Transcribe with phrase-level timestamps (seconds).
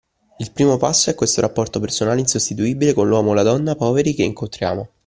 [0.39, 4.23] Il primo passo è questo rapporto personale insostituibile con l’uomo o la donna poveri che
[4.23, 4.89] incontriamo.